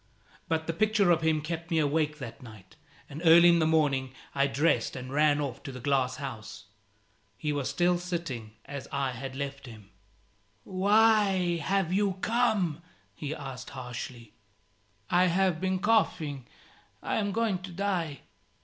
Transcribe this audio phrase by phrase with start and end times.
[0.47, 2.75] But the picture of him kept me awake that night,
[3.07, 6.63] and early in the morning I dressed and ran off to the glass house.
[7.37, 9.91] He was still sitting as I had left him.
[10.63, 12.81] "Why have you come?"
[13.13, 14.33] he asked, harshly.
[15.11, 16.47] "I have been coughing.
[17.03, 18.21] I am going to die."